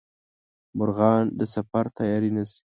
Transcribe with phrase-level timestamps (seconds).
[0.77, 2.59] مرغان د سفر تیاري نیسي